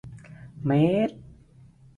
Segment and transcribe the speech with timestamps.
[0.65, 0.71] เม
[1.07, 1.15] ตร